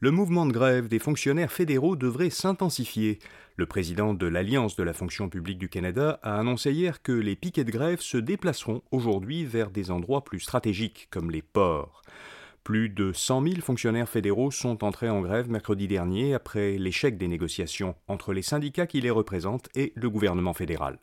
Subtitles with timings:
[0.00, 3.18] Le mouvement de grève des fonctionnaires fédéraux devrait s'intensifier.
[3.56, 7.34] Le président de l'Alliance de la fonction publique du Canada a annoncé hier que les
[7.34, 12.02] piquets de grève se déplaceront aujourd'hui vers des endroits plus stratégiques comme les ports.
[12.62, 17.26] Plus de 100 000 fonctionnaires fédéraux sont entrés en grève mercredi dernier après l'échec des
[17.26, 20.98] négociations entre les syndicats qui les représentent et le gouvernement fédéral.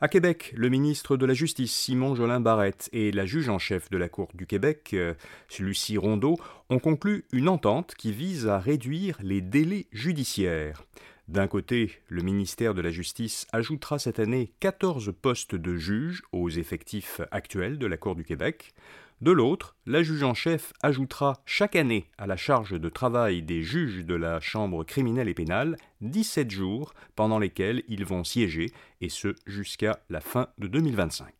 [0.00, 3.90] À Québec, le ministre de la Justice, Simon Jolin Barrette, et la juge en chef
[3.90, 5.14] de la Cour du Québec, euh,
[5.58, 6.38] Lucie Rondeau,
[6.70, 10.84] ont conclu une entente qui vise à réduire les délais judiciaires.
[11.26, 16.48] D'un côté, le ministère de la Justice ajoutera cette année 14 postes de juges aux
[16.48, 18.74] effectifs actuels de la Cour du Québec.
[19.20, 23.62] De l'autre, la juge en chef ajoutera chaque année à la charge de travail des
[23.62, 29.08] juges de la Chambre criminelle et pénale 17 jours pendant lesquels ils vont siéger, et
[29.08, 31.32] ce jusqu'à la fin de 2025.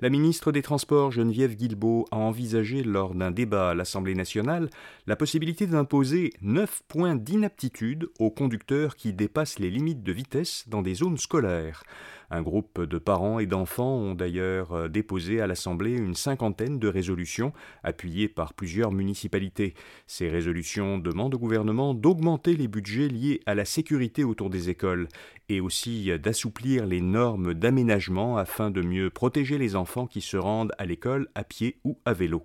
[0.00, 4.70] La ministre des Transports Geneviève Guilbeault a envisagé lors d'un débat à l'Assemblée nationale
[5.06, 10.80] la possibilité d'imposer 9 points d'inaptitude aux conducteurs qui dépassent les limites de vitesse dans
[10.80, 11.84] des zones scolaires.
[12.30, 16.86] Un groupe de parents et d'enfants ont d'ailleurs euh, déposé à l'Assemblée une cinquantaine de
[16.86, 19.74] résolutions appuyées par plusieurs municipalités.
[20.06, 25.08] Ces résolutions demandent au gouvernement d'augmenter les budgets liés à la sécurité autour des écoles
[25.48, 30.72] et aussi d'assouplir les normes d'aménagement afin de mieux protéger les enfants qui se rendent
[30.78, 32.44] à l'école à pied ou à vélo.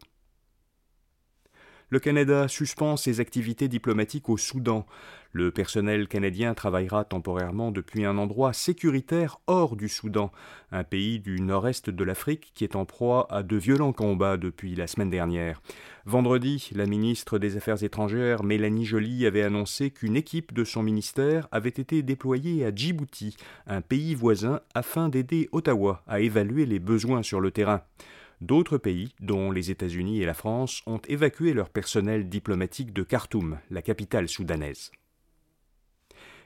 [1.90, 4.88] Le Canada suspend ses activités diplomatiques au Soudan.
[5.38, 10.32] Le personnel canadien travaillera temporairement depuis un endroit sécuritaire hors du Soudan,
[10.72, 14.76] un pays du nord-est de l'Afrique qui est en proie à de violents combats depuis
[14.76, 15.62] la semaine dernière.
[16.06, 21.50] Vendredi, la ministre des Affaires étrangères Mélanie Joly avait annoncé qu'une équipe de son ministère
[21.52, 23.36] avait été déployée à Djibouti,
[23.68, 27.82] un pays voisin, afin d'aider Ottawa à évaluer les besoins sur le terrain.
[28.40, 33.60] D'autres pays, dont les États-Unis et la France, ont évacué leur personnel diplomatique de Khartoum,
[33.70, 34.92] la capitale soudanaise.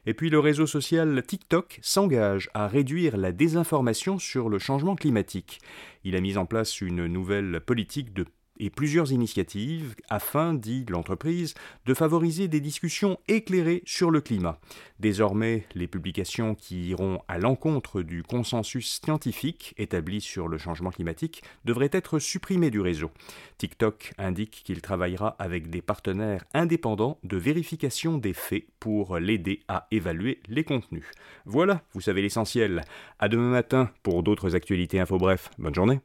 [0.06, 5.60] Et puis le réseau social TikTok s'engage à réduire la désinformation sur le changement climatique.
[6.04, 8.26] Il a mis en place une nouvelle politique de
[8.60, 11.54] et plusieurs initiatives afin, dit l'entreprise,
[11.86, 14.60] de favoriser des discussions éclairées sur le climat.
[15.00, 21.44] Désormais, les publications qui iront à l'encontre du consensus scientifique établi sur le changement climatique
[21.66, 23.12] devraient être supprimées du réseau.
[23.58, 29.88] TikTok indique qu'il travaillera avec des partenaires indépendants de vérification des faits pour l'aider à
[29.92, 31.06] évaluer les contenus.
[31.46, 32.84] Voilà, vous savez l'essentiel.
[33.20, 35.50] À demain matin pour d'autres actualités info bref.
[35.58, 36.00] Bonne journée.